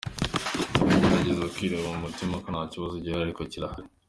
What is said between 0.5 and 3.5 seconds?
Tugerageza kwirema umutima ko nta kibazo gihari, ariko